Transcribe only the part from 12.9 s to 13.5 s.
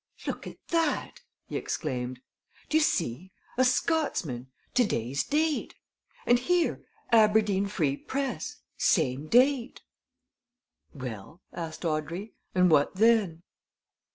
then?"